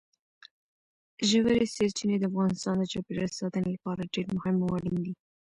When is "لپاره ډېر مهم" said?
3.75-4.55